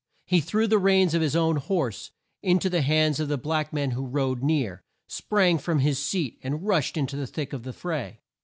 He 0.25 0.41
threw 0.41 0.65
the 0.65 0.79
reins 0.79 1.13
of 1.13 1.21
his 1.21 1.35
own 1.35 1.57
horse 1.57 2.09
in 2.41 2.57
to 2.57 2.71
the 2.71 2.81
hands 2.81 3.19
of 3.19 3.27
the 3.27 3.37
black 3.37 3.71
man 3.71 3.91
who 3.91 4.07
rode 4.07 4.41
near, 4.41 4.81
sprang 5.07 5.59
from 5.59 5.77
his 5.77 6.03
seat, 6.03 6.39
and 6.41 6.65
rushed 6.65 6.97
in 6.97 7.05
to 7.05 7.15
the 7.15 7.27
thick 7.27 7.53
of 7.53 7.61
the 7.61 7.71
fray. 7.71 8.19